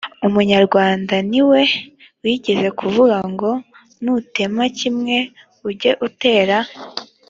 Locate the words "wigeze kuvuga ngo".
2.21-3.49